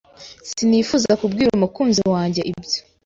[0.49, 2.79] sinifuza kubwira umukunzi wanjye ibyo.